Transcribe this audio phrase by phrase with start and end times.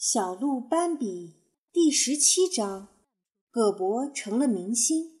[0.00, 1.34] 小鹿斑比
[1.72, 2.86] 第十七章：
[3.50, 5.18] 葛伯成了明星。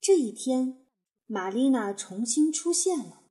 [0.00, 0.84] 这一天，
[1.26, 3.22] 玛丽娜重新出现了。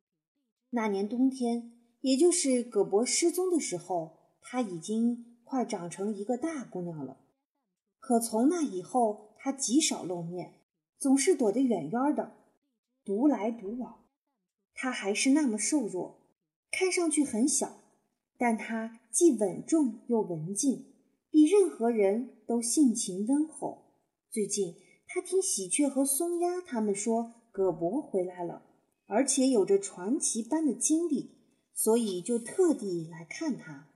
[0.69, 7.17] 那年冬天，也就是葛伯失踪的时候，她已经快长成一个大姑娘了。
[7.99, 10.61] 可从那以后，她极少露面，
[10.97, 12.37] 总是躲得远远的，
[13.03, 14.05] 独来独往。
[14.73, 16.21] 她还是那么瘦弱，
[16.71, 17.80] 看上去很小。
[18.41, 20.87] 但他既稳重又文静，
[21.29, 23.93] 比任何人都性情温厚。
[24.31, 28.63] 最近，他听喜鹊和松鸦他们说葛伯回来了，
[29.05, 31.37] 而且有着传奇般的经历，
[31.75, 33.89] 所以就特地来看他。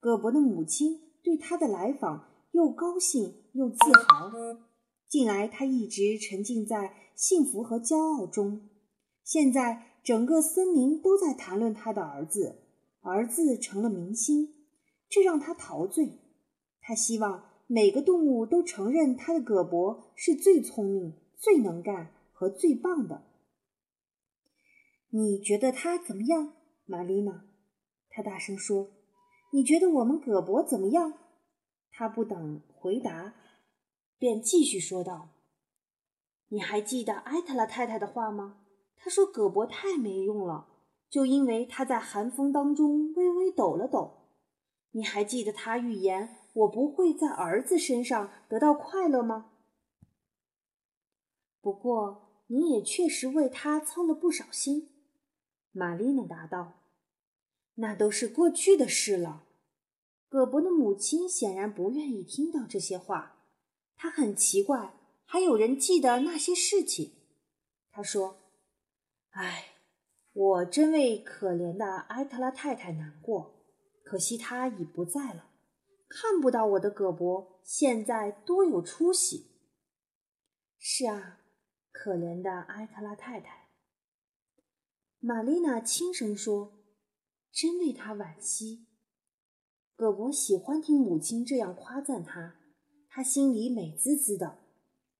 [0.00, 3.76] 葛伯的母亲对他的来访又高兴又自
[4.08, 4.32] 豪。
[5.10, 8.70] 近来，他一直沉浸在幸福和骄傲中。
[9.22, 12.64] 现在，整个森林都在谈论他的儿子。
[13.08, 14.54] 儿子成了明星，
[15.08, 16.20] 这让他陶醉。
[16.80, 23.24] 他希望每个动物都承认他的葛伯是最聪明、最能干和最棒的。
[25.10, 27.46] 你觉得他怎么样，玛丽娜？
[28.10, 28.90] 他大声说
[29.52, 31.14] ：“你觉得我们葛伯怎么样？”
[31.90, 33.34] 他不等回答，
[34.18, 35.30] 便继续说道
[36.48, 38.60] ：“你还记得埃特拉太太的话吗？
[38.96, 40.68] 她说葛伯太没用了。”
[41.10, 44.28] 就因为他在寒风当中微微抖了抖，
[44.90, 49.52] 你还记得他预言我不会在儿子身上得到快乐吗？
[51.60, 54.90] 不过你也确实为他操了不少心。”
[55.72, 56.80] 玛丽娜答道
[57.76, 59.44] ，“那都是过去的事了。”
[60.28, 63.44] 葛伯的母亲显然不愿意听到这些话，
[63.96, 67.12] 她很奇怪，还有人记得那些事情。
[67.90, 68.36] 她说
[69.32, 69.72] ：“唉。”
[70.40, 73.66] 我真为可怜的埃特拉太太难过，
[74.04, 75.50] 可惜她已不在了，
[76.08, 79.50] 看不到我的葛伯现在多有出息。
[80.78, 81.40] 是啊，
[81.90, 83.70] 可怜的埃特拉太太。
[85.18, 86.84] 玛丽娜轻声说
[87.50, 88.86] ：“真为他惋惜。”
[89.96, 92.60] 葛伯喜欢听母亲这样夸赞他，
[93.08, 94.60] 他心里美滋滋的，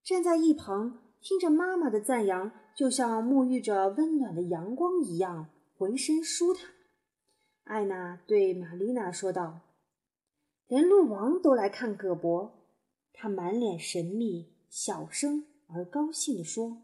[0.05, 1.08] 站在一旁。
[1.21, 6.71] 听着妈妈的赞扬，就像沐浴着温暖的阳光一样，浑身舒坦。
[7.65, 9.61] 艾娜对玛丽娜说道
[10.69, 12.55] ：“连鹿王都来看葛伯。”
[13.13, 16.83] 他满脸神秘，小声而高兴地说：“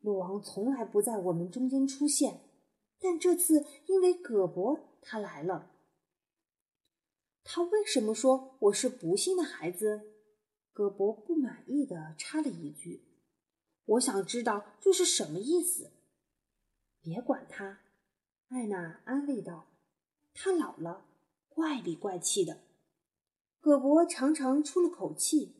[0.00, 2.40] 鹿王从来不在我们中间出现，
[2.98, 5.72] 但这次因为葛伯，他来了。”
[7.44, 10.00] 他为什么说我是不幸的孩子？
[10.72, 13.09] 葛伯不满意的插了一句。
[13.90, 15.90] 我想知道这是什么意思。
[17.00, 17.80] 别管他，
[18.48, 19.66] 艾娜安慰道
[20.34, 21.06] ：“他老了，
[21.48, 22.58] 怪里怪气的。”
[23.58, 25.56] 葛伯长长出了口气。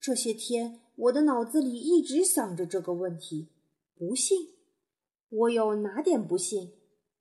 [0.00, 3.48] 这些天，我的脑子里一直想着这个问题：
[3.94, 4.54] 不信，
[5.28, 6.72] 我有哪点不信？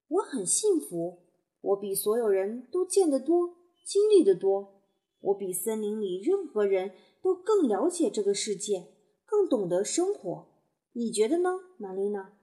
[0.08, 1.24] 我很幸福，
[1.62, 4.82] 我比所有人都见得多，经历得多，
[5.20, 8.88] 我比森林里任何人都更了解这个世界。
[9.32, 10.46] 更懂得生活，
[10.92, 12.34] 你觉得呢，玛丽娜？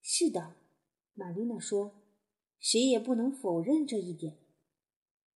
[0.00, 0.54] 是的，
[1.14, 1.96] 玛丽娜说，
[2.60, 4.38] 谁也不能否认这一点。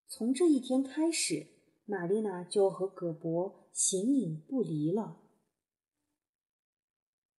[0.06, 1.48] 从这一天开始，
[1.86, 5.20] 玛丽娜就和葛伯形影不离了。